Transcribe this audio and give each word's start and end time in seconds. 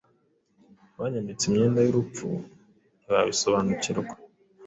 Banyambitse 0.99 1.43
imyenda 1.47 1.79
y'urupfu 1.83 2.27
ntibabisobanukirwa 2.99 4.13